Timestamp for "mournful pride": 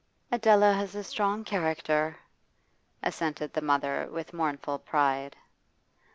4.33-5.35